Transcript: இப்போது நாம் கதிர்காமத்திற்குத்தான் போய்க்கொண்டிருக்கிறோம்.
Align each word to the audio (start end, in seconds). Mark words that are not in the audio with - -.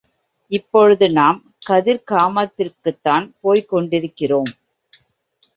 இப்போது 0.51 1.09
நாம் 1.09 1.37
கதிர்காமத்திற்குத்தான் 1.69 3.27
போய்க்கொண்டிருக்கிறோம். 3.43 4.51